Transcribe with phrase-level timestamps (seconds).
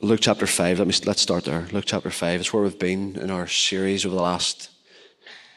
[0.00, 1.66] Luke chapter 5, let me, let's start there.
[1.72, 4.70] Luke chapter 5 is where we've been in our series over the last,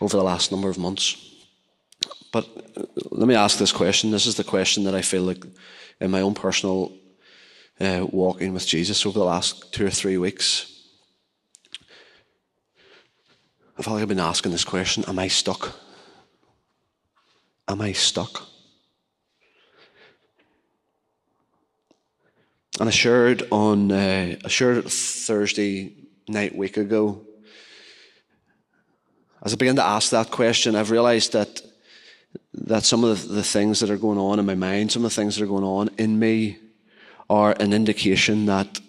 [0.02, 1.36] over the last number of months.
[2.32, 4.10] But uh, let me ask this question.
[4.10, 5.46] This is the question that I feel like
[6.00, 6.94] in my own personal
[7.80, 10.74] uh, walking with Jesus over the last two or three weeks.
[13.78, 15.78] I feel like I've been asking this question Am I stuck?
[17.68, 18.48] Am I stuck?
[22.80, 25.94] And I shared on uh, I shared Thursday
[26.28, 27.26] night week ago.
[29.42, 31.62] As I began to ask that question, I've realized that
[32.54, 35.12] that some of the, the things that are going on in my mind, some of
[35.12, 36.60] the things that are going on in me,
[37.30, 38.80] are an indication that,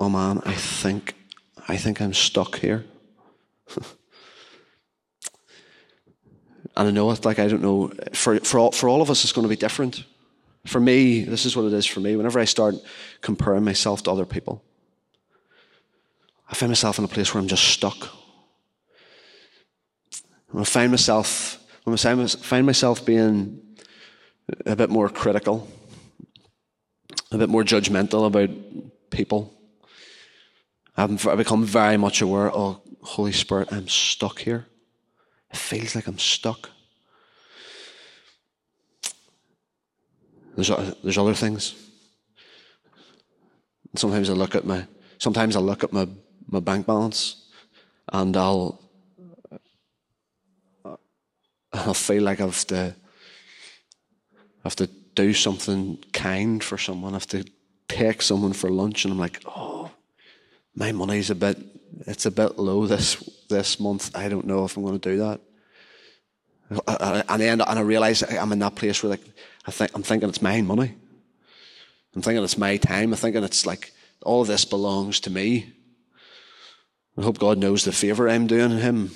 [0.00, 1.14] oh man, I think
[1.68, 2.86] I think I'm stuck here.
[6.76, 9.24] and I know it like I don't know for for all, for all of us
[9.24, 10.04] it's going to be different.
[10.68, 12.14] For me, this is what it is for me.
[12.14, 12.74] Whenever I start
[13.22, 14.62] comparing myself to other people,
[16.50, 17.96] I find myself in a place where I'm just stuck.
[20.50, 23.60] When I find myself, when I find myself being
[24.66, 25.66] a bit more critical,
[27.32, 28.50] a bit more judgmental about
[29.10, 29.54] people,
[30.98, 34.66] I've become very much aware, oh, Holy Spirit, I'm stuck here.
[35.50, 36.70] It feels like I'm stuck.
[40.58, 40.72] There's,
[41.04, 41.76] there's other things.
[43.94, 46.08] Sometimes I look at my sometimes I look at my,
[46.48, 47.46] my bank balance
[48.12, 48.80] and I'll
[51.72, 52.92] I'll feel like I've to
[54.34, 57.44] I have to do something kind for someone, I have to
[57.88, 59.92] take someone for lunch and I'm like, oh
[60.74, 61.56] my money's a bit
[62.08, 63.14] it's a bit low this
[63.48, 64.10] this month.
[64.16, 65.40] I don't know if I'm going to do that.
[67.28, 69.24] And then and I realize I'm in that place where like
[69.68, 70.94] I think I'm thinking it's my money.
[72.16, 73.12] I'm thinking it's my time.
[73.12, 75.74] I'm thinking it's like all this belongs to me.
[77.18, 79.10] I hope God knows the favor I'm doing him,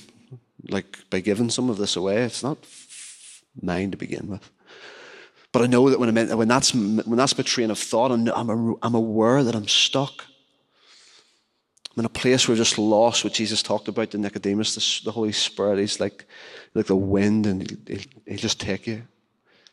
[0.68, 2.18] like by giving some of this away.
[2.18, 2.58] It's not
[3.62, 4.50] mine to begin with.
[5.52, 8.28] But I know that when, I'm when, that's, when that's my train of thought, I'm,
[8.28, 10.26] I'm, I'm aware that I'm stuck.
[11.96, 15.04] I'm in a place where I'm just lost what Jesus talked about to Nicodemus, the,
[15.06, 15.78] the Holy Spirit.
[15.78, 16.26] He's like,
[16.74, 19.02] like the wind, and he'll, he'll just take you,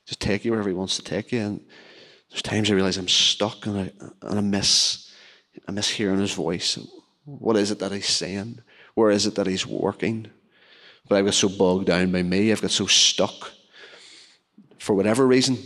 [0.09, 1.40] just take you wherever he wants to take you.
[1.40, 1.66] And
[2.31, 3.92] there's times I realize I'm stuck, and I,
[4.24, 5.14] and I miss,
[5.68, 6.80] I miss hearing his voice.
[7.25, 8.62] What is it that he's saying?
[8.96, 10.31] Where is it that he's working?
[11.08, 12.52] But I've got so bogged down by me.
[12.52, 13.52] I've got so stuck
[14.80, 15.59] for whatever reason.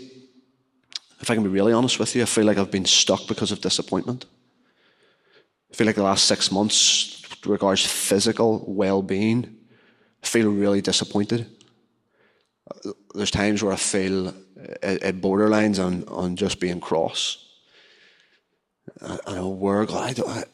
[1.21, 3.53] If I can be really honest with you, I feel like I've been stuck because
[3.53, 4.25] of disappointment.
[5.71, 9.55] I feel like the last six months, regards physical well-being,
[10.21, 11.47] I feel really disappointed.
[13.13, 14.31] There's times where I feel uh,
[14.81, 17.40] at borderlines on, on just being cross.
[19.01, 20.46] I know where God, I don't,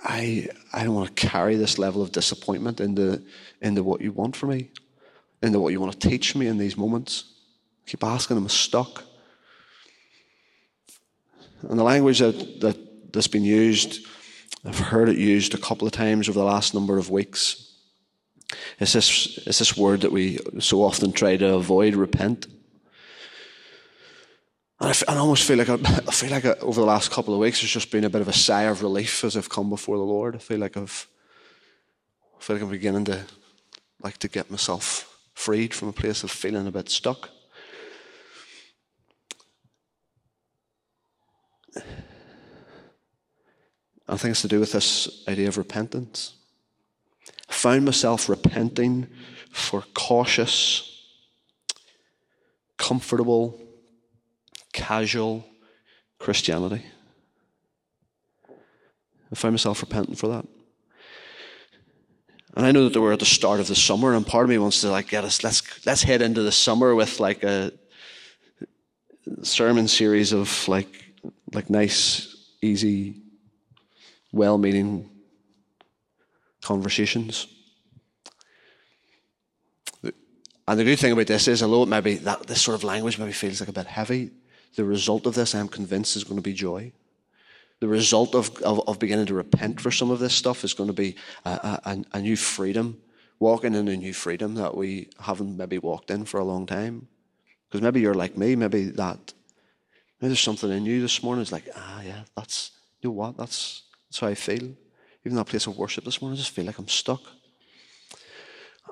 [0.00, 3.22] I, I don't want to carry this level of disappointment into,
[3.60, 4.70] into what you want for me,
[5.42, 7.24] into what you want to teach me in these moments.
[7.86, 9.04] I keep asking, I'm stuck.
[11.68, 14.06] And the language that, that, that's been used
[14.64, 17.69] I've heard it used a couple of times over the last number of weeks.
[18.78, 22.46] It's this, it's this word that we so often try to avoid, repent.
[24.80, 27.40] And I, almost feel like I, I feel like I, over the last couple of
[27.40, 29.98] weeks, there's just been a bit of a sigh of relief as I've come before
[29.98, 30.34] the Lord.
[30.34, 31.06] I feel like I've,
[32.38, 33.20] I feel like I'm beginning to
[34.02, 37.28] like to get myself freed from a place of feeling a bit stuck.
[44.08, 46.39] I think it's to do with this idea of repentance.
[47.50, 49.06] Found myself repenting
[49.50, 51.04] for cautious,
[52.78, 53.60] comfortable,
[54.72, 55.44] casual
[56.18, 56.84] Christianity.
[59.30, 60.46] I found myself repenting for that.
[62.56, 64.58] And I know that we're at the start of the summer, and part of me
[64.58, 65.44] wants to like get us.
[65.44, 67.72] Let's let's head into the summer with like a
[69.42, 70.88] sermon series of like
[71.52, 73.22] like nice, easy
[74.32, 75.10] well meaning
[76.62, 77.46] conversations.
[80.02, 83.18] And the good thing about this is, although it maybe that this sort of language
[83.18, 84.30] maybe feels like a bit heavy,
[84.76, 86.92] the result of this, I'm convinced, is going to be joy.
[87.80, 90.88] The result of, of, of beginning to repent for some of this stuff is going
[90.88, 93.00] to be a, a, a new freedom,
[93.40, 97.08] walking in a new freedom that we haven't maybe walked in for a long time.
[97.68, 99.32] Because maybe you're like me, maybe that,
[100.20, 101.42] maybe there's something in you this morning.
[101.42, 104.74] It's like, ah, yeah, that's, you know what, that's, that's how I feel.
[105.24, 107.20] Even that place of worship this morning, I just feel like I'm stuck.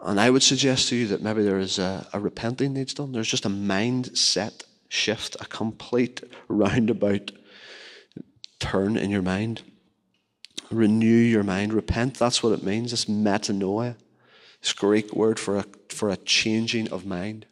[0.02, 3.12] And I would suggest to you that maybe there is a, a repenting needs done.
[3.12, 7.32] There's just a mindset shift, a complete roundabout
[8.58, 9.62] turn in your mind.
[10.70, 11.72] Renew your mind.
[11.72, 12.92] Repent, that's what it means.
[12.92, 13.96] It's metanoia.
[14.60, 17.46] This Greek word for a, for a changing of mind.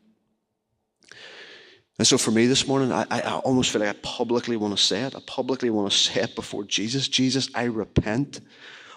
[1.99, 4.82] And so for me this morning, I, I almost feel like I publicly want to
[4.82, 5.17] say it.
[5.17, 7.08] I publicly want to say it before Jesus.
[7.08, 8.40] Jesus, I repent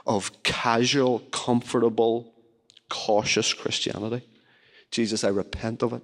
[0.05, 2.33] of casual, comfortable,
[2.89, 4.25] cautious Christianity.
[4.91, 6.01] Jesus, I repent of it.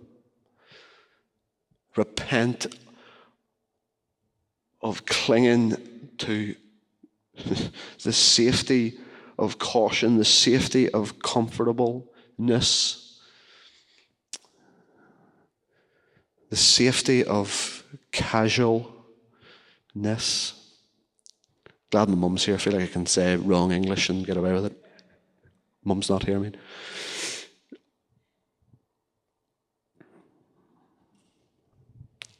[1.95, 2.67] Repent
[4.81, 5.75] of clinging
[6.19, 6.55] to
[8.03, 8.97] the safety
[9.37, 13.19] of caution, the safety of comfortableness,
[16.49, 18.93] the safety of casualness.
[21.91, 22.55] Glad my mum's here.
[22.55, 24.85] I feel like I can say wrong English and get away with it.
[25.83, 26.57] Mum's not here, I mean.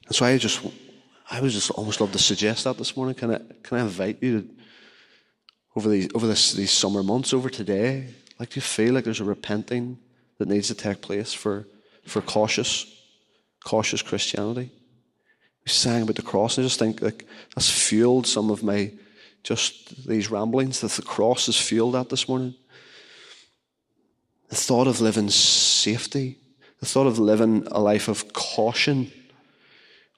[0.07, 0.65] And so I just,
[1.29, 3.15] I was just almost love to suggest that this morning.
[3.15, 4.49] Can I, can I invite you to,
[5.75, 8.07] over these, over this, these summer months, over today,
[8.39, 9.97] like do you feel like there's a repenting
[10.37, 11.67] that needs to take place for,
[12.05, 12.85] for cautious,
[13.63, 14.71] cautious Christianity?
[15.65, 17.25] We sang about the cross, and I just think like
[17.55, 18.91] that's fueled some of my
[19.45, 20.81] just these ramblings.
[20.81, 22.55] That the cross has fueled at this morning.
[24.49, 26.37] The thought of living safety,
[26.79, 29.11] the thought of living a life of caution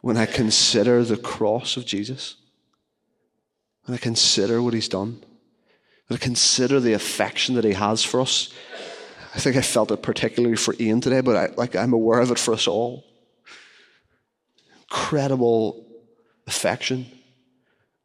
[0.01, 2.35] when I consider the cross of Jesus,
[3.85, 5.23] when I consider what he's done,
[6.07, 8.53] when I consider the affection that he has for us.
[9.35, 12.31] I think I felt it particularly for Ian today, but I, like I'm aware of
[12.31, 13.03] it for us all.
[14.83, 15.85] Incredible
[16.47, 17.05] affection,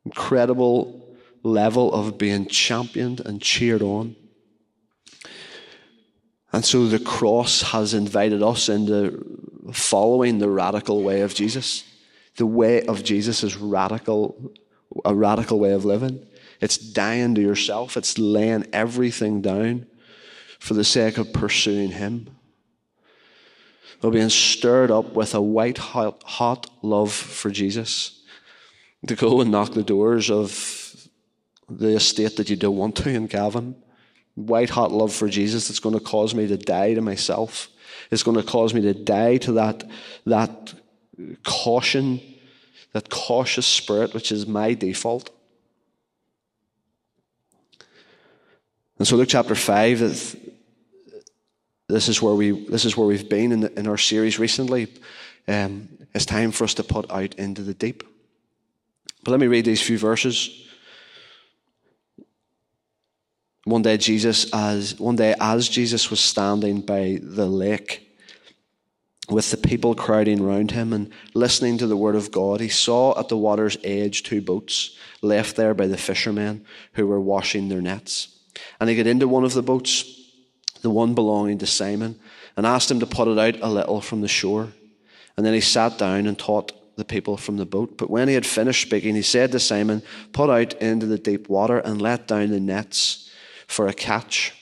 [0.05, 1.12] incredible
[1.43, 4.17] level of being championed and cheered on.
[6.53, 9.41] And so the cross has invited us into
[9.73, 11.85] following the radical way of Jesus.
[12.37, 14.53] The way of Jesus is radical,
[15.05, 16.27] a radical way of living.
[16.61, 17.97] It's dying to yourself.
[17.97, 19.87] It's laying everything down
[20.59, 22.37] for the sake of pursuing Him.
[24.03, 28.21] Or being stirred up with a white hot, hot love for Jesus.
[29.07, 30.82] To go and knock the doors of
[31.69, 33.77] the estate that you don't want to in Cavan
[34.35, 37.69] white hot love for Jesus that's going to cause me to die to myself.
[38.11, 39.85] It's going to cause me to die to that,
[40.27, 40.75] that
[41.45, 42.21] caution,
[42.93, 45.31] that cautious spirit, which is my default.
[48.99, 50.37] And so Luke chapter 5,
[51.89, 54.89] this is where, we, this is where we've been in, the, in our series recently.
[55.49, 58.05] Um, it's time for us to put out into the deep.
[59.25, 60.69] But let me read these few verses.
[63.65, 68.09] One day, Jesus, as one day, as Jesus was standing by the lake,
[69.29, 73.19] with the people crowding round him and listening to the word of God, he saw
[73.19, 76.65] at the water's edge two boats left there by the fishermen
[76.95, 78.37] who were washing their nets.
[78.81, 80.21] And he got into one of the boats,
[80.83, 82.19] the one belonging to Simon,
[82.57, 84.69] and asked him to put it out a little from the shore.
[85.37, 87.97] And then he sat down and taught the people from the boat.
[87.97, 91.49] But when he had finished speaking, he said to Simon, Put out into the deep
[91.49, 93.31] water and let down the nets
[93.73, 94.53] for a catch.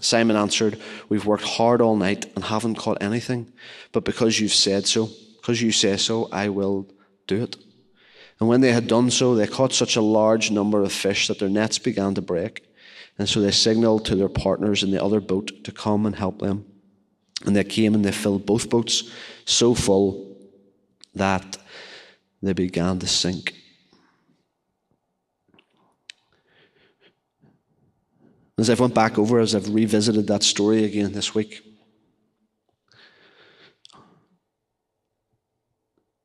[0.00, 3.52] Simon answered, We've worked hard all night and haven't caught anything,
[3.92, 5.08] but because you've said so,
[5.40, 6.88] because you say so, I will
[7.26, 7.56] do it.
[8.38, 11.38] And when they had done so, they caught such a large number of fish that
[11.38, 12.66] their nets began to break.
[13.18, 16.38] And so they signaled to their partners in the other boat to come and help
[16.40, 16.64] them.
[17.44, 19.10] And they came and they filled both boats
[19.44, 20.36] so full
[21.14, 21.58] that
[22.42, 23.59] they began to sink.
[28.60, 31.62] As I've went back over, as I've revisited that story again this week,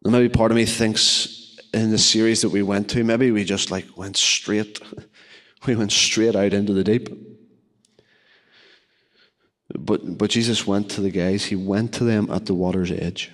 [0.03, 3.45] and maybe part of me thinks in the series that we went to, maybe we
[3.45, 4.81] just like went straight,
[5.65, 7.07] we went straight out into the deep.
[9.69, 13.31] But, but Jesus went to the guys, he went to them at the water's edge.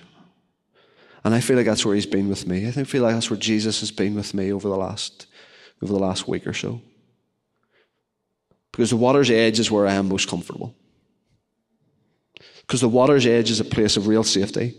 [1.24, 2.68] And I feel like that's where he's been with me.
[2.68, 5.26] I think, feel like that's where Jesus has been with me over the last,
[5.82, 6.80] over the last week or so.
[8.72, 10.74] Because the water's edge is where I am most comfortable.
[12.62, 14.74] Because the water's edge is a place of real safety.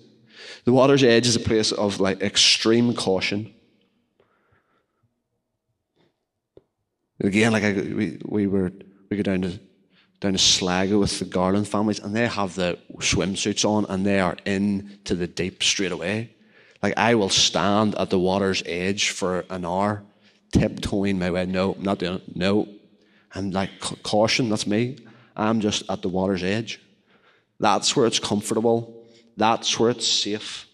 [0.65, 3.53] The water's edge is a place of like extreme caution.
[7.19, 8.71] Again, like I, we, we were
[9.09, 9.59] we go down to
[10.19, 14.19] down to Sligo with the Garland families, and they have the swimsuits on, and they
[14.19, 16.35] are in to the deep straight away.
[16.81, 20.03] Like I will stand at the water's edge for an hour,
[20.51, 21.45] tiptoeing my way.
[21.45, 22.35] No, not doing it.
[22.35, 22.67] No,
[23.36, 24.98] I'm like, caution, that's me.
[25.36, 26.80] I'm just at the water's edge.
[27.60, 29.06] That's where it's comfortable.
[29.38, 30.68] That's where it's safe.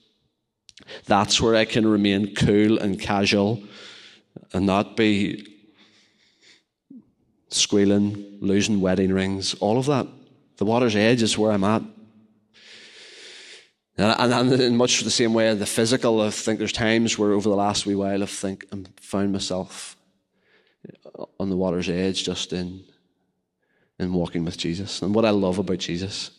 [1.05, 3.63] That's where I can remain cool and casual
[4.53, 5.45] and not be
[7.49, 10.07] squealing, losing wedding rings, all of that.
[10.57, 11.83] The water's edge is where I'm at.
[13.97, 17.49] And, and in much the same way, the physical, I think there's times where over
[17.49, 19.97] the last wee while I've think I've found myself
[21.39, 22.83] on the water's edge just in
[23.99, 25.01] in walking with Jesus.
[25.01, 26.31] And what I love about Jesus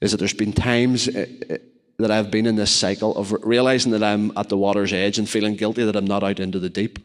[0.00, 1.58] is that there's been times eh, eh,
[1.98, 5.28] that I've been in this cycle of realizing that I'm at the water's edge and
[5.28, 6.98] feeling guilty that I'm not out into the deep.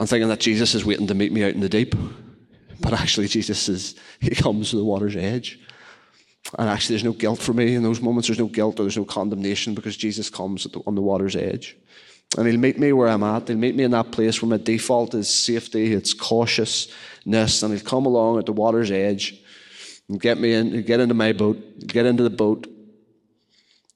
[0.00, 1.94] I'm thinking that Jesus is waiting to meet me out in the deep.
[2.80, 5.58] But actually, Jesus is, he comes to the water's edge.
[6.56, 8.28] And actually, there's no guilt for me in those moments.
[8.28, 11.76] There's no guilt or there's no condemnation because Jesus comes the, on the water's edge.
[12.36, 13.48] And he'll meet me where I'm at.
[13.48, 17.62] He'll meet me in that place where my default is safety, it's cautiousness.
[17.62, 19.40] And he'll come along at the water's edge
[20.08, 22.66] and get me in, get into my boat, get into the boat.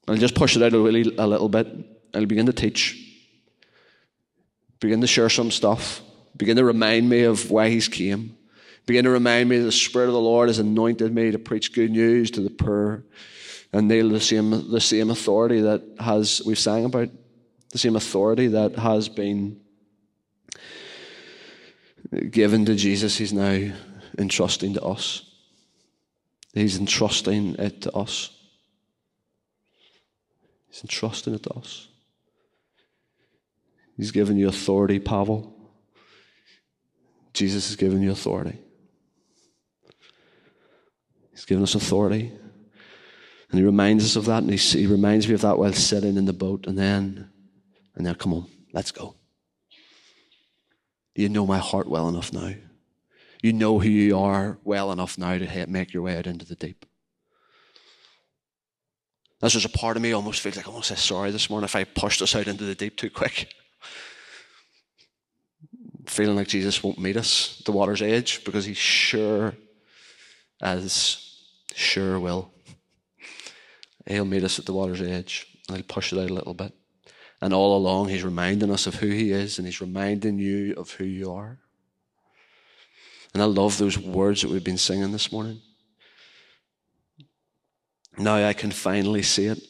[0.07, 1.67] And just push it out a, really, a little bit.
[2.13, 2.99] I'll begin to teach,
[4.79, 6.01] begin to share some stuff,
[6.35, 8.35] begin to remind me of why he's came,
[8.85, 11.73] begin to remind me that the Spirit of the Lord has anointed me to preach
[11.73, 13.05] good news to the poor
[13.71, 17.09] and nail the same, the same authority that has, we've sang about
[17.73, 19.59] the same authority that has been
[22.29, 23.73] given to Jesus, he's now
[24.19, 25.27] entrusting to us.
[26.53, 28.29] He's entrusting it to us.
[30.69, 31.87] He's entrusting it to us.
[33.97, 35.55] He's given you authority, Pavel.
[37.33, 38.59] Jesus has given you authority.
[41.31, 42.31] He's given us authority.
[43.49, 46.17] And he reminds us of that, and he, he reminds me of that while sitting
[46.17, 47.32] in the boat, and then
[47.95, 49.15] and they'll come on, let's go.
[51.15, 52.53] You know my heart well enough now.
[53.41, 56.55] You know who you are well enough now to make your way out into the
[56.55, 56.85] deep.
[59.39, 61.49] That's just a part of me almost feels like I want to say sorry this
[61.49, 63.53] morning if I pushed us out into the deep too quick.
[66.07, 69.53] Feeling like Jesus won't meet us at the water's edge because he sure
[70.61, 71.35] as
[71.73, 72.53] sure will.
[74.07, 76.73] He'll meet us at the water's edge and he'll push it out a little bit.
[77.43, 80.91] And all along, He's reminding us of who He is and He's reminding you of
[80.91, 81.59] who you are.
[83.33, 85.59] And I love those words that we've been singing this morning.
[88.17, 89.61] Now I can finally see it.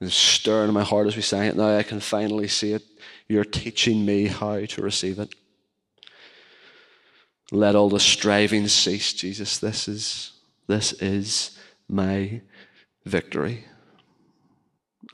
[0.00, 1.56] It's stirring in my heart as we sang it.
[1.56, 2.84] Now I can finally see it.
[3.26, 5.34] You're teaching me how to receive it.
[7.50, 9.58] Let all the striving cease, Jesus.
[9.58, 10.30] This is,
[10.68, 11.58] this is
[11.88, 12.40] my
[13.04, 13.64] victory.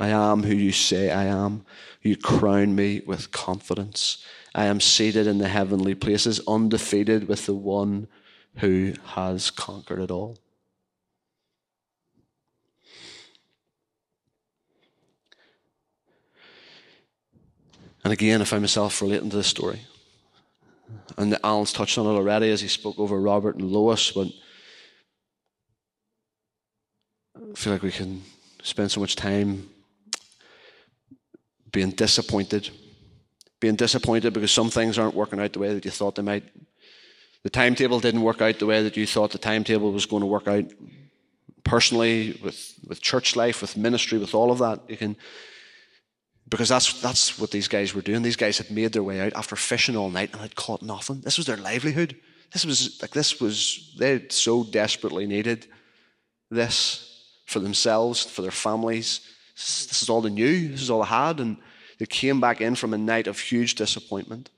[0.00, 1.66] I am who you say I am.
[2.00, 4.24] You crown me with confidence.
[4.54, 8.08] I am seated in the heavenly places, undefeated with the one
[8.56, 10.38] who has conquered it all.
[18.02, 19.82] And again, I find myself relating to this story.
[21.18, 24.28] And Alan's touched on it already as he spoke over Robert and Lois, but
[27.36, 28.22] I feel like we can
[28.62, 29.68] spend so much time
[31.72, 32.70] being disappointed.
[33.60, 36.44] Being disappointed because some things aren't working out the way that you thought they might.
[37.42, 40.26] The timetable didn't work out the way that you thought the timetable was going to
[40.26, 40.64] work out.
[41.64, 45.16] Personally, with, with church life, with ministry, with all of that, you can
[46.50, 48.22] because that's that's what these guys were doing.
[48.22, 51.20] These guys had made their way out after fishing all night and had caught nothing.
[51.20, 52.16] This was their livelihood.
[52.52, 55.68] This was like this was they so desperately needed
[56.50, 57.06] this
[57.46, 59.20] for themselves, for their families,
[59.60, 60.68] this is all they knew.
[60.68, 61.40] This is all they had.
[61.40, 61.56] And
[61.98, 64.50] they came back in from a night of huge disappointment.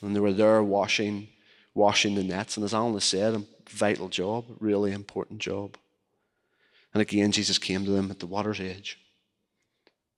[0.00, 1.28] And they were there washing,
[1.74, 2.56] washing the nets.
[2.56, 5.76] And as Alan said, a vital job, really important job.
[6.92, 8.98] And again, Jesus came to them at the water's edge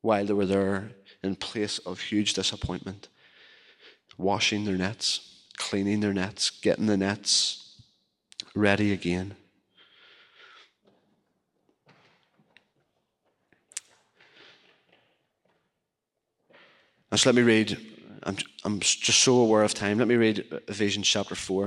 [0.04, 0.90] while they were there
[1.22, 3.08] in place of huge disappointment,
[4.18, 7.80] washing their nets, cleaning their nets, getting the nets
[8.54, 9.34] ready again.
[17.14, 17.78] And so let me read,
[18.24, 19.98] I'm, I'm just so aware of time.
[19.98, 21.66] Let me read Ephesians chapter 4.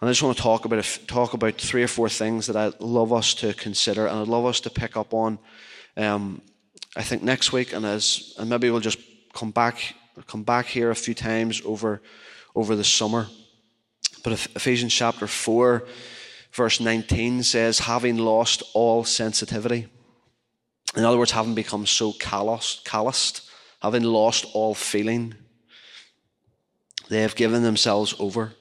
[0.00, 2.80] And I just want to talk about, talk about three or four things that I'd
[2.80, 5.40] love us to consider and I'd love us to pick up on,
[5.96, 6.40] um,
[6.94, 7.72] I think, next week.
[7.72, 9.00] And, as, and maybe we'll just
[9.32, 9.96] come back,
[10.28, 12.00] come back here a few times over,
[12.54, 13.26] over the summer.
[14.22, 15.84] But Ephesians chapter 4,
[16.52, 19.88] verse 19 says, having lost all sensitivity.
[20.96, 23.43] In other words, having become so calloused, calloused
[23.84, 25.34] having lost all feeling,
[27.10, 28.54] they have given themselves over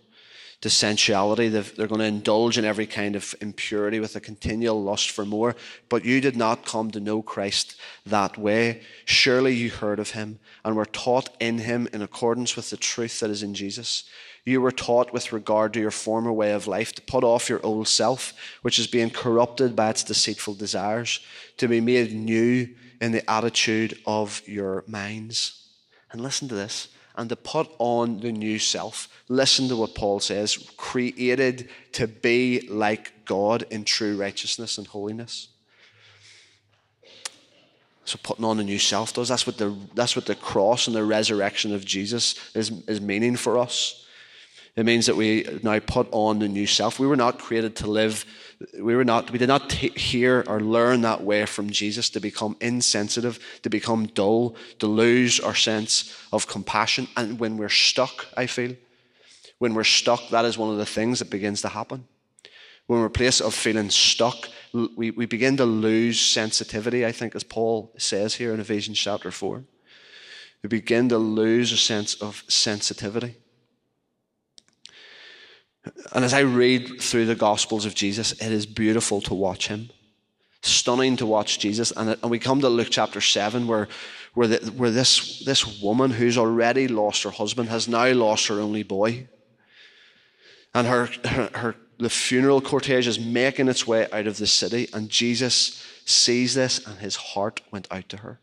[0.60, 1.48] to sensuality.
[1.48, 5.56] They're going to indulge in every kind of impurity with a continual lust for more.
[5.88, 8.82] But you did not come to know Christ that way.
[9.06, 13.22] Surely you heard of him and were taught in him in accordance with the truth
[13.22, 14.04] that is in Jesus.
[14.44, 17.66] You were taught with regard to your former way of life to put off your
[17.66, 21.22] old self, which is being corrupted by its deceitful desires,
[21.56, 22.68] to be made new
[23.02, 25.68] in the attitude of your minds.
[26.12, 29.08] And listen to this and to put on the new self.
[29.30, 35.50] Listen to what Paul says created to be like God in true righteousness and holiness.
[38.06, 39.30] So putting on the new self does.
[39.30, 43.36] That's what the, that's what the cross and the resurrection of Jesus is, is meaning
[43.36, 44.03] for us.
[44.76, 47.00] It means that we now put on the new self.
[47.00, 48.26] We were not created to live,
[48.80, 52.20] we were not, we did not t- hear or learn that way from Jesus to
[52.20, 57.08] become insensitive, to become dull, to lose our sense of compassion.
[57.16, 58.76] And when we're stuck, I feel,
[59.60, 62.08] when we're stuck, that is one of the things that begins to happen.
[62.88, 67.44] When we're a of feeling stuck, we, we begin to lose sensitivity, I think, as
[67.44, 69.64] Paul says here in Ephesians chapter 4.
[70.64, 73.36] We begin to lose a sense of sensitivity.
[76.14, 79.90] And as I read through the Gospels of Jesus, it is beautiful to watch him.
[80.62, 81.92] Stunning to watch Jesus.
[81.92, 83.90] And, and we come to Luke chapter 7, where,
[84.34, 88.62] where, the, where this, this woman who's already lost her husband has now lost her
[88.62, 89.28] only boy.
[90.74, 94.88] And her, her, her, the funeral cortege is making its way out of the city,
[94.94, 98.40] and Jesus sees this, and his heart went out to her.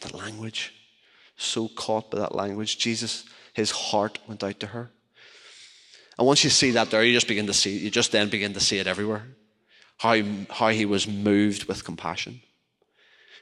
[0.00, 0.72] The language,
[1.36, 2.78] so caught by that language.
[2.78, 4.90] Jesus, his heart went out to her.
[6.18, 8.54] And once you see that there, you just begin to see, you just then begin
[8.54, 9.24] to see it everywhere.
[9.98, 12.40] How, how he was moved with compassion.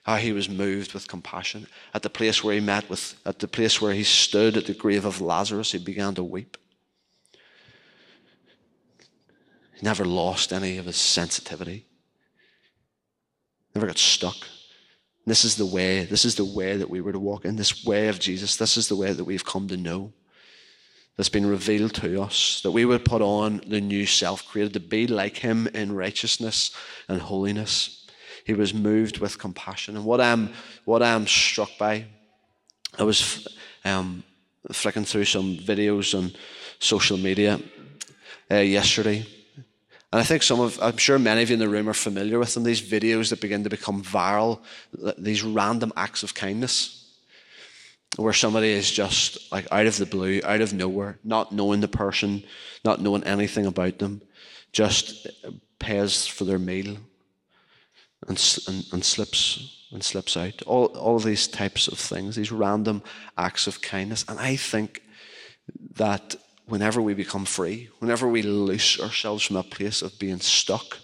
[0.02, 1.66] How he was moved with compassion.
[1.94, 4.74] At the place where he met with, at the place where he stood at the
[4.74, 6.56] grave of Lazarus, he began to weep.
[9.74, 11.86] He never lost any of his sensitivity.
[13.74, 14.36] Never got stuck.
[15.26, 17.84] This is the way, this is the way that we were to walk in, this
[17.84, 18.56] way of Jesus.
[18.56, 20.12] This is the way that we've come to know
[21.16, 24.80] that's been revealed to us, that we would put on the new self, created to
[24.80, 26.72] be like him in righteousness
[27.08, 28.06] and holiness.
[28.44, 29.96] He was moved with compassion.
[29.96, 30.52] And what I'm,
[30.84, 32.06] what I'm struck by,
[32.98, 33.46] I was
[33.84, 34.24] um,
[34.72, 36.32] flicking through some videos on
[36.78, 37.60] social media
[38.50, 39.24] uh, yesterday.
[40.12, 42.38] And I think some of, I'm sure many of you in the room are familiar
[42.38, 44.60] with them, these videos that begin to become viral,
[45.16, 47.03] these random acts of kindness
[48.16, 51.88] where somebody is just like out of the blue, out of nowhere, not knowing the
[51.88, 52.44] person,
[52.84, 54.22] not knowing anything about them,
[54.72, 55.26] just
[55.78, 56.96] pays for their meal
[58.28, 60.62] and, and, and slips and slips out.
[60.62, 63.02] All, all these types of things, these random
[63.36, 64.24] acts of kindness.
[64.28, 65.02] And I think
[65.96, 70.98] that whenever we become free, whenever we loose ourselves from a place of being stuck,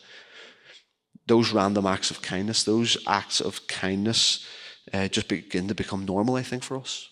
[1.27, 4.45] those random acts of kindness, those acts of kindness
[4.93, 7.09] uh, just begin to become normal, I think, for us.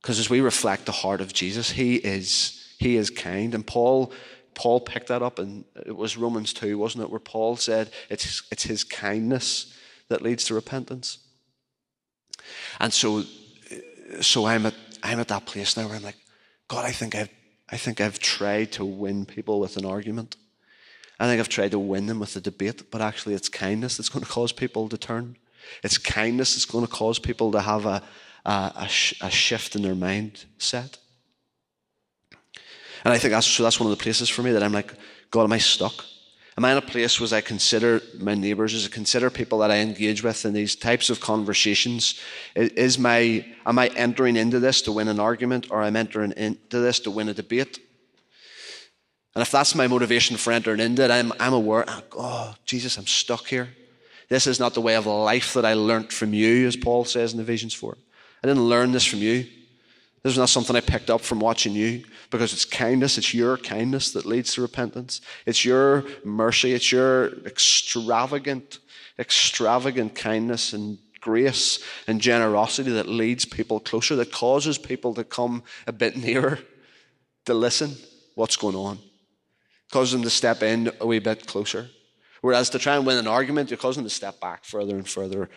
[0.00, 4.12] Because as we reflect the heart of Jesus, He is He is kind, and Paul
[4.54, 8.42] Paul picked that up, and it was Romans two, wasn't it, where Paul said it's
[8.50, 9.76] it's His kindness
[10.08, 11.18] that leads to repentance.
[12.78, 13.24] And so,
[14.20, 16.18] so I'm at I'm at that place now where I'm like,
[16.68, 17.30] God, I think I've
[17.68, 20.36] I think I've tried to win people with an argument.
[21.20, 24.08] I think I've tried to win them with a debate, but actually it's kindness that's
[24.08, 25.36] going to cause people to turn.
[25.82, 28.02] It's kindness that's going to cause people to have a,
[28.44, 28.88] a, a,
[29.22, 30.98] a shift in their mindset.
[33.04, 34.92] And I think that's, so that's one of the places for me that I'm like,
[35.30, 36.04] God, am I stuck?
[36.58, 39.70] Am I in a place where I consider my neighbours, as I consider people that
[39.70, 42.20] I engage with in these types of conversations?
[42.54, 46.32] Is my, am I entering into this to win an argument or am I entering
[46.32, 47.78] into this to win a debate?
[49.34, 53.06] And if that's my motivation for entering into it, I'm, I'm aware, oh, Jesus, I'm
[53.06, 53.70] stuck here.
[54.30, 57.34] This is not the way of life that I learnt from you, as Paul says
[57.34, 57.98] in Ephesians 4.
[58.42, 59.44] I didn't learn this from you.
[60.22, 63.56] This is not something I picked up from watching you because it's kindness, it's your
[63.56, 65.20] kindness that leads to repentance.
[65.46, 68.78] It's your mercy, it's your extravagant,
[69.18, 75.64] extravagant kindness and grace and generosity that leads people closer, that causes people to come
[75.86, 76.60] a bit nearer
[77.46, 77.96] to listen
[78.36, 78.98] what's going on,
[79.90, 81.88] causes them to step in a wee bit closer.
[82.40, 85.06] Whereas to try and win an argument, you're causing them to step back further and
[85.08, 85.50] further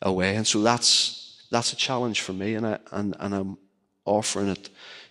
[0.00, 0.36] away.
[0.36, 3.58] And so that's, that's a challenge for me, and, I, and, and I'm
[4.04, 4.70] offering it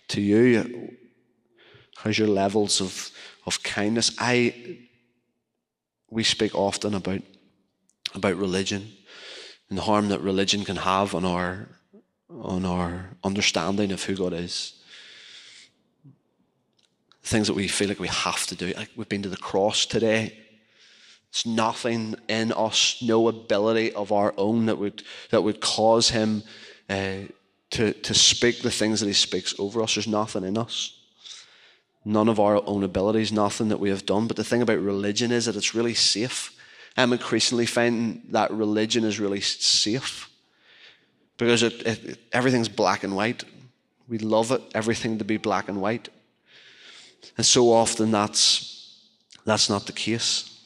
[0.10, 0.96] to you.
[1.98, 3.12] How's your levels of,
[3.46, 4.16] of kindness?
[4.20, 4.80] I,
[6.10, 7.22] we speak often about,
[8.14, 8.94] about religion
[9.70, 11.68] and the harm that religion can have on our,
[12.30, 14.82] on our understanding of who God is.
[17.28, 18.74] things that we feel like we have to do.
[18.74, 20.38] Like we've been to the cross today.
[21.30, 26.44] It's nothing in us, no ability of our own that would that would cause him
[26.90, 27.28] uh,
[27.72, 29.96] to to speak the things that he speaks over us.
[29.96, 30.94] There's nothing in us.
[32.06, 34.28] None of our own abilities, nothing that we have done.
[34.28, 36.58] But the thing about religion is that it's really safe.
[36.96, 40.30] I'm increasingly finding that religion is really safe
[41.38, 43.44] because it, it, everything's black and white.
[44.08, 46.10] We love it, everything to be black and white.
[47.38, 49.00] And so often that's,
[49.46, 50.57] that's not the case.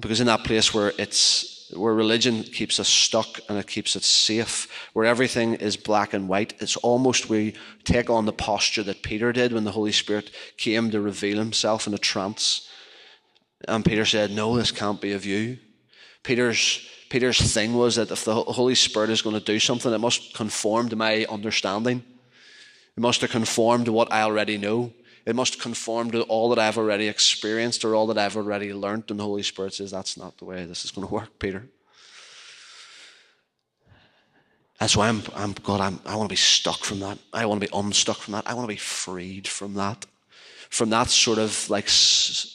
[0.00, 4.04] Because in that place where it's where religion keeps us stuck and it keeps us
[4.04, 9.02] safe, where everything is black and white, it's almost we take on the posture that
[9.02, 12.68] Peter did when the Holy Spirit came to reveal himself in a trance.
[13.68, 15.58] And Peter said, No, this can't be of you.
[16.22, 19.98] Peter's Peter's thing was that if the Holy Spirit is going to do something, it
[19.98, 22.04] must conform to my understanding.
[22.96, 24.92] It must have conformed to what I already know.
[25.26, 29.10] It must conform to all that I've already experienced or all that I've already learned.
[29.10, 31.68] And the Holy Spirit says, That's not the way this is going to work, Peter.
[34.78, 37.18] That's why I'm, I'm God, I'm, I want to be stuck from that.
[37.34, 38.44] I want to be unstuck from that.
[38.46, 40.06] I want to be freed from that.
[40.70, 41.88] From that sort of like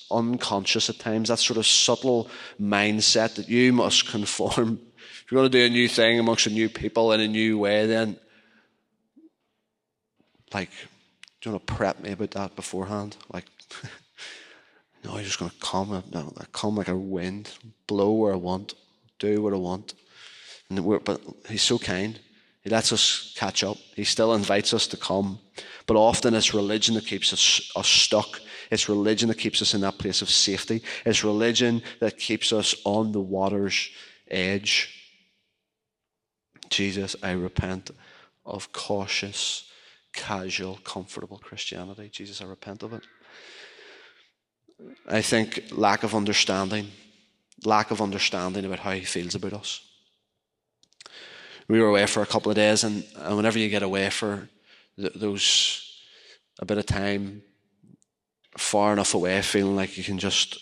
[0.10, 4.80] unconscious at times, that sort of subtle mindset that you must conform.
[5.26, 7.58] If you're going to do a new thing amongst a new people in a new
[7.58, 8.20] way, then
[10.54, 10.70] like
[11.46, 13.18] you want to prep me about that beforehand?
[13.32, 13.46] Like,
[15.04, 16.04] no, you're just going to come.
[16.12, 17.52] No, I come like a wind,
[17.88, 18.74] blow where I want,
[19.20, 19.94] do what I want.
[20.70, 22.20] And but he's so kind.
[22.62, 23.78] He lets us catch up.
[23.96, 25.40] He still invites us to come.
[25.86, 28.40] But often it's religion that keeps us, us stuck.
[28.72, 30.82] It's religion that keeps us in that place of safety.
[31.06, 33.92] It's religion that keeps us on the water's
[34.28, 34.92] edge.
[36.70, 37.92] Jesus, I repent
[38.44, 39.70] of cautious
[40.16, 42.10] casual, comfortable Christianity.
[42.10, 43.04] Jesus, I repent of it.
[45.08, 46.88] I think lack of understanding,
[47.64, 49.82] lack of understanding about how he feels about us.
[51.68, 54.50] We were away for a couple of days, and, and whenever you get away for
[54.98, 55.82] th- those
[56.60, 57.42] a bit of time,
[58.58, 60.60] far enough away, feeling like you can just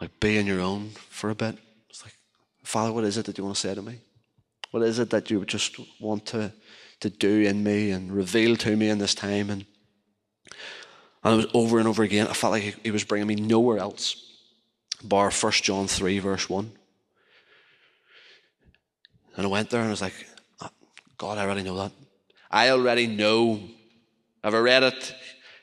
[0.00, 1.58] like be on your own for a bit.
[1.90, 2.14] It's like,
[2.62, 4.00] Father, what is it that you want to say to me?
[4.70, 6.52] What is it that you just want to
[7.00, 9.50] to do in me and reveal to me in this time.
[9.50, 9.64] And,
[11.22, 12.26] and it was over and over again.
[12.26, 14.24] I felt like he was bringing me nowhere else
[15.02, 16.72] bar 1 John 3, verse 1.
[19.36, 20.26] And I went there and I was like,
[20.60, 20.70] oh,
[21.16, 21.92] God, I already know that.
[22.50, 23.60] I already know.
[24.42, 25.14] I've read it.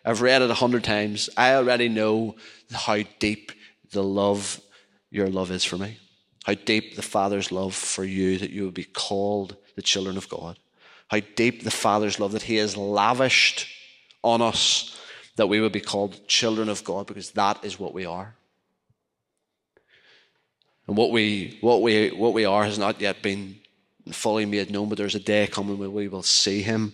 [0.06, 1.30] I've read it a hundred times.
[1.36, 2.36] I already know
[2.71, 3.52] how deep
[3.91, 4.62] the love,
[5.10, 5.98] your love is for me.
[6.45, 10.30] How deep the Father's love for you that you would be called the children of
[10.30, 10.58] God
[11.08, 13.68] how deep the Father's love that He has lavished
[14.24, 15.00] on us
[15.36, 18.36] that we would be called children of God because that is what we are.
[20.88, 23.58] And what we, what we, what we are has not yet been
[24.12, 26.94] fully made known, but there's a day coming when we will see Him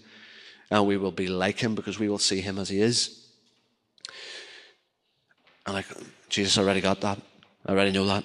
[0.69, 3.27] and we will be like Him because we will see Him as He is.
[5.65, 5.85] And like,
[6.29, 7.19] Jesus already got that.
[7.65, 8.23] I already know that.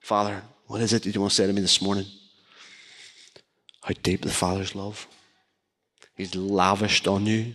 [0.00, 2.06] Father, what is it that you want to say to me this morning?
[3.82, 5.06] How deep the Father's love.
[6.16, 7.54] He's lavished on you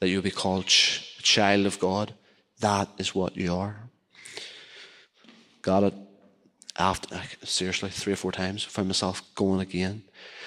[0.00, 2.14] that you'll be called ch- a child of God.
[2.60, 3.76] That is what you are.
[5.62, 5.94] Got it
[6.76, 8.64] after seriously three or four times.
[8.64, 10.02] Found myself going again,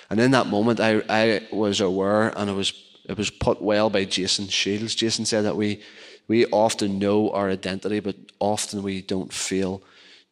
[0.09, 2.73] and in that moment, I I was aware, and it was
[3.05, 4.95] it was put well by Jason Shields.
[4.95, 5.81] Jason said that we
[6.27, 9.81] we often know our identity, but often we don't feel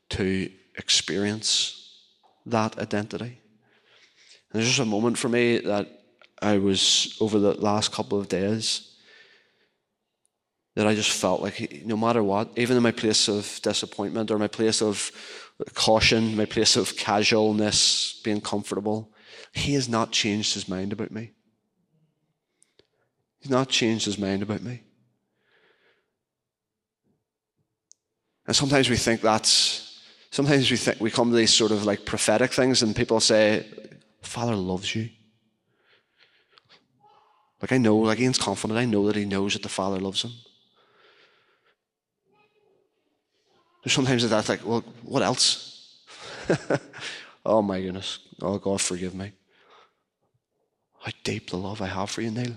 [0.09, 1.93] to experience
[2.45, 3.39] that identity.
[4.51, 5.88] And there's just a moment for me that
[6.41, 8.89] I was over the last couple of days
[10.75, 14.39] that I just felt like no matter what, even in my place of disappointment or
[14.39, 15.12] my place of
[15.73, 19.12] caution, my place of casualness, being comfortable,
[19.51, 21.31] he has not changed his mind about me.
[23.41, 24.83] He's not changed his mind about me.
[28.47, 32.05] And sometimes we think that's, sometimes we think we come to these sort of like
[32.05, 33.65] prophetic things and people say,
[34.21, 35.10] Father loves you.
[37.62, 40.23] Like I know, like Ian's confident, I know that he knows that the Father loves
[40.23, 40.32] him.
[43.84, 46.03] There's sometimes that's like, well, what else?
[47.45, 48.19] oh my goodness.
[48.41, 49.32] Oh God, forgive me.
[50.99, 52.55] How deep the love I have for you, Neil.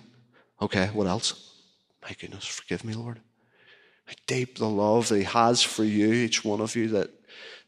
[0.60, 1.54] Okay, what else?
[2.02, 3.20] My goodness, forgive me, Lord.
[4.06, 7.10] How deep the love that He has for you, each one of you, that,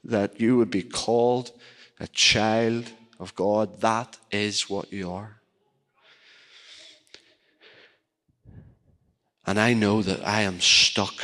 [0.03, 1.53] that you would be called
[2.01, 2.91] a child
[3.25, 3.81] of God.
[3.81, 5.41] That is what you are.
[9.47, 11.15] And I know that I am stuck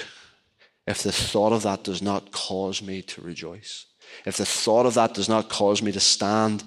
[0.86, 3.86] if the thought of that does not cause me to rejoice.
[4.26, 6.64] If the thought of that does not cause me to stand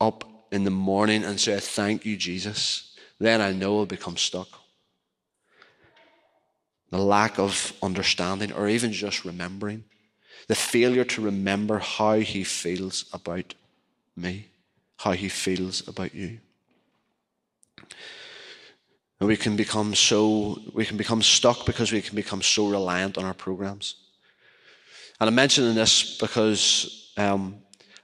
[0.00, 4.48] up in the morning and say, Thank you, Jesus, then I know I'll become stuck.
[6.90, 9.84] The lack of understanding or even just remembering,
[10.46, 13.54] the failure to remember how He feels about
[14.16, 14.51] me,
[15.02, 16.38] how He feels about you.
[19.18, 23.18] And we can become so, we can become stuck because we can become so reliant
[23.18, 23.96] on our programs.
[25.20, 27.56] And I'm mentioning this because um,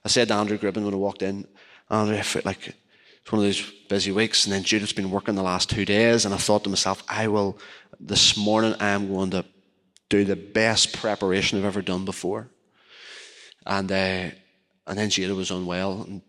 [0.05, 1.47] I said to Andrew Gribben when I walked in,
[1.89, 5.35] Andrew, I felt like it's one of those busy weeks, and then Judith's been working
[5.35, 7.57] the last two days, and I thought to myself, I will,
[7.99, 9.45] this morning, I am going to
[10.09, 12.49] do the best preparation I've ever done before.
[13.65, 14.31] And, uh,
[14.87, 16.21] and then Jada was unwell, and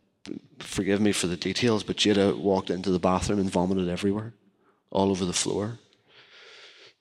[0.59, 4.35] forgive me for the details, but Jada walked into the bathroom and vomited everywhere
[4.91, 5.79] all over the floor.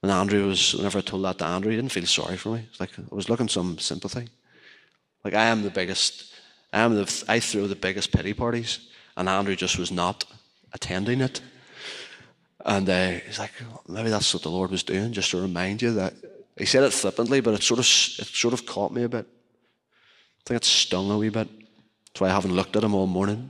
[0.02, 2.66] And Andrew was, whenever I told that to Andrew, he didn't feel sorry for me.
[2.70, 4.30] It's like I was looking some sympathy.
[5.24, 6.34] Like I am the biggest,
[6.72, 10.24] I am the, I throw the biggest pity parties, and Andrew just was not
[10.72, 11.42] attending it.
[12.66, 13.52] And uh, he's like,
[13.88, 16.14] maybe that's what the Lord was doing, just to remind you that.
[16.58, 19.26] He said it flippantly, but it sort of, it sort of caught me a bit.
[19.26, 21.48] I think it stung a wee bit.
[22.20, 23.50] That's why I haven't looked at them all morning.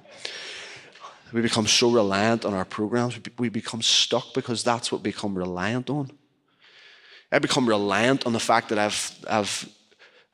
[1.33, 3.19] We become so reliant on our programs.
[3.39, 6.11] We become stuck because that's what we become reliant on.
[7.31, 9.67] I become reliant on the fact that I've, I've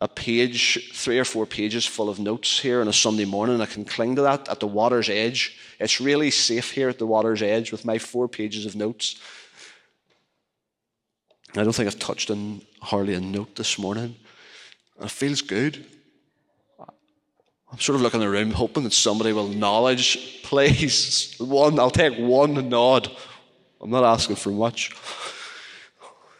[0.01, 3.61] a page, three or four pages full of notes here on a Sunday morning.
[3.61, 5.57] I can cling to that at the water's edge.
[5.79, 9.15] It's really safe here at the water's edge with my four pages of notes.
[11.55, 14.17] I don't think I've touched on hardly a note this morning.
[15.01, 15.85] It feels good.
[17.75, 21.35] I'm sort of looking room, hoping that somebody will acknowledge, please.
[21.39, 23.11] One, I'll take one nod.
[23.81, 24.95] I'm not asking for much.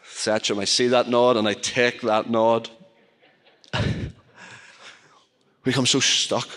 [0.02, 2.70] Satcham, I see that nod and I take that nod.
[3.74, 3.82] we
[5.62, 6.48] become so stuck.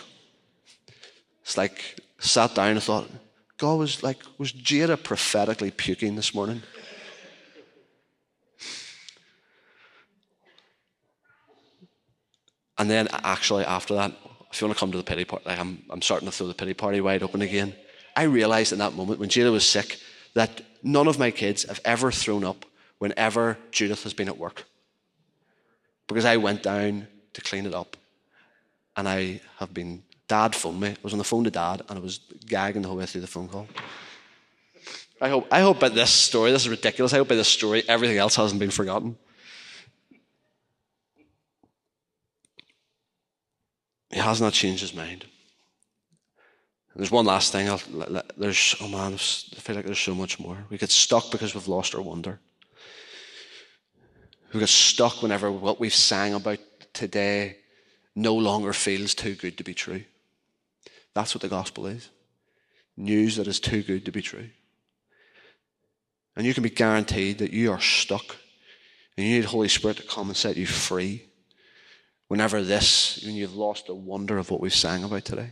[1.42, 3.10] It's like sat down and thought,
[3.58, 6.64] God was like, was Jada prophetically puking this morning?
[12.78, 14.14] And then actually after that,
[14.52, 16.48] if you want to come to the pity party, like I'm, I'm starting to throw
[16.48, 17.76] the pity party wide open again.
[18.16, 20.00] I realized in that moment when Jada was sick
[20.34, 22.66] that none of my kids have ever thrown up
[22.98, 24.66] whenever Judith has been at work.
[26.08, 27.96] Because I went down to clean it up
[28.98, 30.90] and I have been, dad phoned me.
[30.90, 33.22] I was on the phone to dad and I was gagging the whole way through
[33.22, 33.68] the phone call.
[35.22, 37.84] I hope, I hope by this story, this is ridiculous, I hope by this story
[37.88, 39.18] everything else hasn't been forgotten.
[44.12, 45.26] He has not changed his mind.
[46.96, 47.70] There's one last thing.
[47.70, 47.82] I'll,
[48.36, 50.66] there's oh man, I feel like there's so much more.
[50.70, 52.40] We get stuck because we've lost our wonder.
[54.52, 56.60] We get stuck whenever what we've sang about
[56.94, 57.58] today
[58.16, 60.04] no longer feels too good to be true.
[61.14, 62.10] That's what the gospel is.
[62.98, 64.50] News that is too good to be true.
[66.36, 68.36] And you can be guaranteed that you are stuck
[69.16, 71.29] and you need Holy Spirit to come and set you free
[72.30, 75.50] whenever this, when you've lost the wonder of what we've sang about today.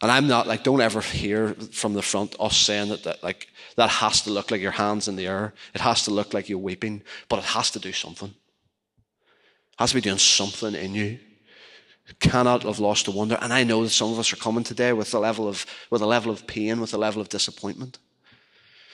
[0.00, 3.48] And I'm not like, don't ever hear from the front us saying that, that like
[3.76, 5.54] that has to look like your hands in the air.
[5.74, 8.28] It has to look like you're weeping, but it has to do something.
[8.28, 11.18] It has to be doing something in you.
[12.20, 13.38] Cannot have lost the wonder.
[13.40, 16.02] And I know that some of us are coming today with a level of with
[16.02, 17.98] a level of pain, with a level of disappointment.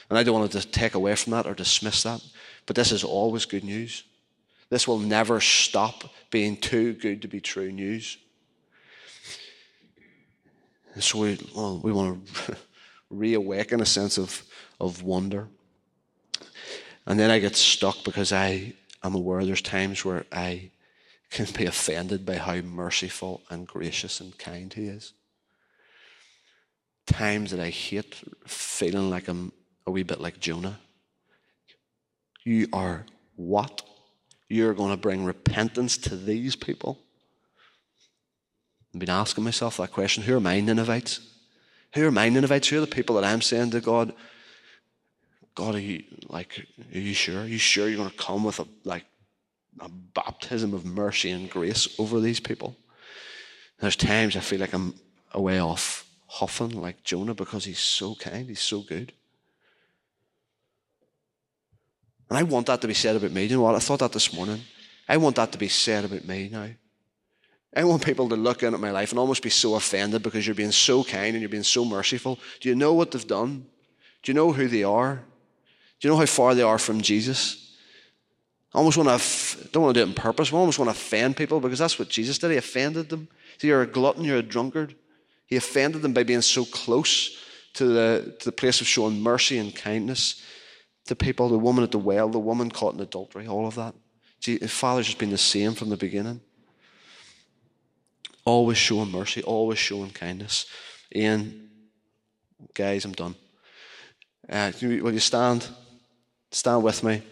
[0.08, 2.22] And I don't want to take away from that or dismiss that.
[2.66, 4.04] But this is always good news.
[4.70, 8.16] This will never stop being too good to be true news.
[10.94, 12.56] And so we, well, we want to
[13.10, 14.44] reawaken a sense of,
[14.80, 15.48] of wonder.
[17.06, 20.70] And then I get stuck because I am aware there's times where I
[21.30, 25.12] can be offended by how merciful and gracious and kind He is.
[27.06, 29.52] Times that I hate feeling like I'm
[29.86, 30.78] a wee bit like Jonah.
[32.44, 33.04] You are
[33.36, 33.82] what?
[34.50, 36.98] You're going to bring repentance to these people?
[38.92, 40.24] I've been asking myself that question.
[40.24, 41.20] Who are my Ninevites?
[41.94, 42.68] Who are my Ninevites?
[42.68, 44.12] Who are the people that I'm saying to God,
[45.54, 47.42] God, are you like, are you sure?
[47.42, 49.04] Are you sure you're going to come with a like
[49.78, 52.76] a baptism of mercy and grace over these people?
[53.78, 54.94] There's times I feel like I'm
[55.32, 59.12] away off huffing like Jonah because he's so kind, he's so good.
[62.30, 63.44] And I want that to be said about me.
[63.44, 63.74] You know what?
[63.74, 64.60] I thought that this morning.
[65.08, 66.68] I want that to be said about me now.
[67.76, 70.46] I want people to look in at my life and almost be so offended because
[70.46, 72.38] you're being so kind and you're being so merciful.
[72.60, 73.66] Do you know what they've done?
[74.22, 75.16] Do you know who they are?
[75.98, 77.76] Do you know how far they are from Jesus?
[78.72, 80.52] I almost want to, don't want to do it on purpose.
[80.52, 82.52] I almost want to offend people because that's what Jesus did.
[82.52, 83.28] He offended them.
[83.58, 84.94] So you're a glutton, you're a drunkard.
[85.46, 87.36] He offended them by being so close
[87.74, 90.42] to the, to the place of showing mercy and kindness
[91.06, 93.94] to people, the woman at the well, the woman caught in adultery, all of that.
[94.40, 96.40] See, the Father's just been the same from the beginning.
[98.44, 100.66] Always showing mercy, always showing kindness.
[101.14, 101.68] Ian,
[102.74, 103.34] guys, I'm done.
[104.48, 105.68] Uh, will you stand?
[106.50, 107.22] Stand with me.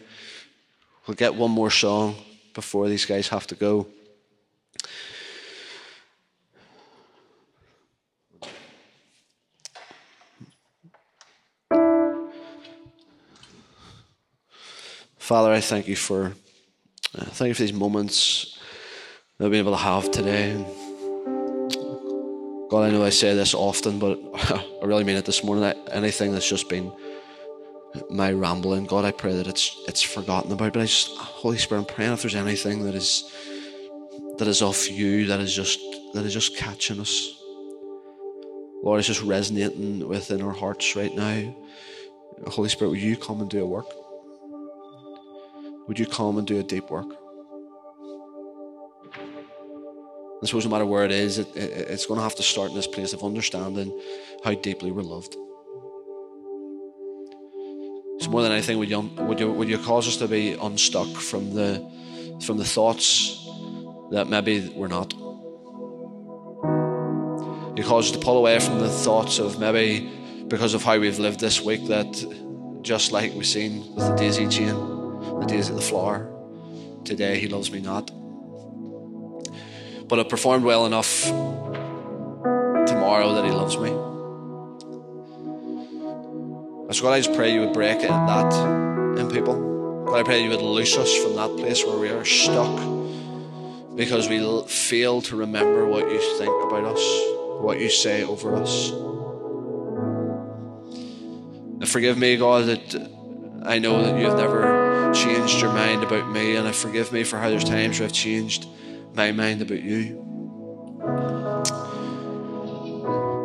[1.06, 2.14] We'll get one more song
[2.54, 3.86] before these guys have to go.
[15.28, 16.32] Father, I thank you for
[17.14, 18.58] uh, thank you for these moments
[19.36, 20.54] that we've been able to have today.
[22.70, 24.18] God, I know I say this often, but
[24.82, 25.64] I really mean it this morning.
[25.92, 26.90] Anything that's just been
[28.08, 30.72] my rambling, God, I pray that it's it's forgotten about.
[30.72, 33.30] But I just, Holy Spirit, I'm praying if there's anything that is
[34.38, 35.78] that is off you, that is just
[36.14, 37.38] that is just catching us.
[38.82, 41.54] Lord, it's just resonating within our hearts right now.
[42.46, 43.92] Holy Spirit, will you come and do a work?
[45.88, 47.06] Would you come and do a deep work?
[50.40, 52.70] I suppose no matter where it is, it, it, it's going to have to start
[52.70, 53.98] in this place of understanding
[54.44, 55.32] how deeply we're loved.
[58.20, 61.08] So more than anything, would you, would you, would you cause us to be unstuck
[61.08, 61.84] from the,
[62.42, 63.44] from the thoughts
[64.10, 65.12] that maybe we're not?
[67.76, 70.10] You cause us to pull away from the thoughts of maybe
[70.48, 74.46] because of how we've lived this week that just like we've seen with the daisy
[74.48, 74.97] chain,
[75.40, 76.30] the days of the flower.
[77.04, 78.10] Today he loves me not.
[80.08, 81.24] But I performed well enough
[82.86, 83.90] tomorrow that he loves me.
[86.94, 88.52] So God, I just pray you would break that
[89.18, 90.04] in people.
[90.06, 92.76] God, I pray you would loose us from that place where we are stuck
[93.94, 94.38] because we
[94.68, 97.02] fail to remember what you think about us,
[97.60, 98.90] what you say over us.
[101.80, 103.10] And forgive me, God, that
[103.64, 104.77] I know that you have never
[105.12, 108.12] changed your mind about me, and I forgive me for how there's times where I've
[108.12, 108.66] changed
[109.14, 110.24] my mind about you.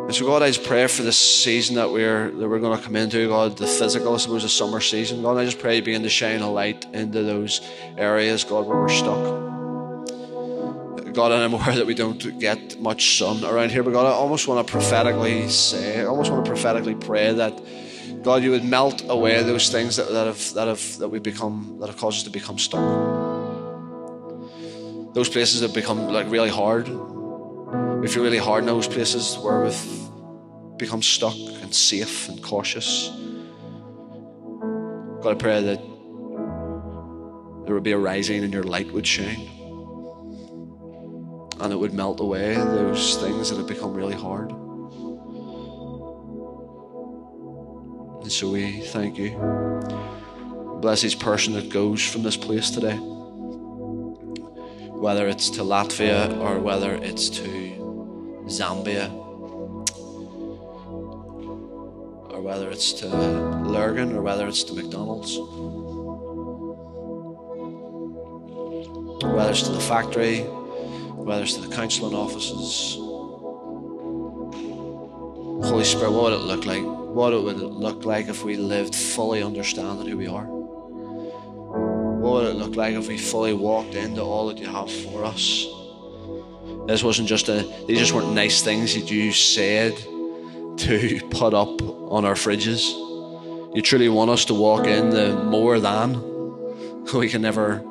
[0.04, 2.84] And so, God, I just pray for this season that we're that we're going to
[2.84, 5.22] come into, God, the physical, I suppose, the summer season.
[5.22, 7.60] God, I just pray you begin to shine a light into those
[7.96, 9.44] areas, God, where we're stuck.
[11.14, 14.10] God, and I'm aware that we don't get much sun around here, but God, I
[14.10, 17.58] almost want to prophetically say, I almost want to prophetically pray that
[18.22, 21.76] God, you would melt away those things that, that have that have that we become
[21.80, 22.80] that have caused us to become stuck.
[25.14, 26.88] Those places have become like really hard.
[26.88, 33.10] We feel really hard in those places where we've become stuck and safe and cautious.
[35.22, 35.80] God, I pray that
[37.66, 39.48] there would be a rising and your light would shine.
[41.60, 44.52] And it would melt away those things that have become really hard.
[48.24, 49.36] And so we thank you.
[50.80, 52.96] Bless each person that goes from this place today.
[54.96, 57.42] Whether it's to Latvia or whether it's to
[58.46, 59.12] Zambia
[62.32, 65.36] or whether it's to Lurgan or whether it's to McDonald's.
[69.36, 72.96] Whether it's to the factory, whether it's to the counselling offices.
[75.68, 77.03] Holy Spirit, what would it look like?
[77.14, 80.46] What would it would look like if we lived fully understanding who we are.
[80.46, 85.24] What would it look like if we fully walked into all that you have for
[85.24, 85.64] us?
[86.88, 89.96] This wasn't just a, these just weren't nice things that you said
[90.78, 92.82] to put up on our fridges.
[93.76, 96.32] You truly want us to walk in the more than.
[97.14, 97.84] We can never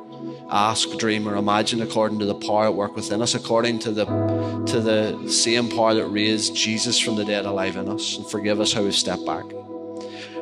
[0.54, 4.04] ask, dream, or imagine according to the power at work within us, according to the
[4.66, 8.60] to the same power that raised Jesus from the dead alive in us, and forgive
[8.60, 9.44] us how we've stepped back.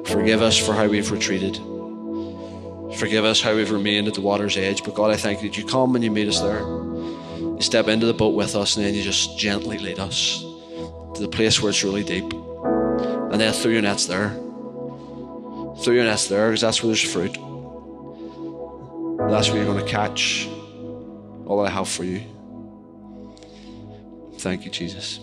[0.04, 1.56] Forgive us for how we've retreated.
[2.98, 4.84] Forgive us how we've remained at the water's edge.
[4.84, 6.60] But God, I thank you that you come and you meet us there.
[6.60, 10.44] You step into the boat with us, and then you just gently lead us
[11.14, 12.30] to the place where it's really deep.
[12.32, 14.30] And then through your nets there.
[15.82, 17.36] Through your nets there, because that's where there's fruit.
[19.30, 20.46] That's where you're going to catch
[21.46, 22.22] all I have for you.
[24.38, 25.20] Thank you, Jesus.